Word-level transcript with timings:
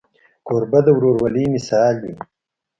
کوربه 0.47 0.79
د 0.85 0.87
ورورولۍ 0.97 1.45
مثال 1.55 1.95
وي. 2.03 2.13